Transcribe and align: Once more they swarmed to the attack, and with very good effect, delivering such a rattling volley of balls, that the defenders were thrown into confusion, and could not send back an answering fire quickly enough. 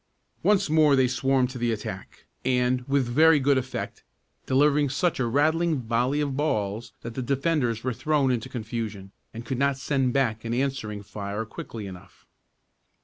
Once 0.41 0.67
more 0.67 0.95
they 0.95 1.07
swarmed 1.07 1.47
to 1.51 1.59
the 1.59 1.71
attack, 1.71 2.25
and 2.43 2.81
with 2.87 3.05
very 3.07 3.39
good 3.39 3.55
effect, 3.55 4.03
delivering 4.47 4.89
such 4.89 5.19
a 5.19 5.27
rattling 5.27 5.79
volley 5.79 6.21
of 6.21 6.35
balls, 6.35 6.91
that 7.01 7.13
the 7.13 7.21
defenders 7.21 7.83
were 7.83 7.93
thrown 7.93 8.31
into 8.31 8.49
confusion, 8.49 9.11
and 9.31 9.45
could 9.45 9.59
not 9.59 9.77
send 9.77 10.11
back 10.11 10.43
an 10.43 10.55
answering 10.55 11.03
fire 11.03 11.45
quickly 11.45 11.85
enough. 11.85 12.25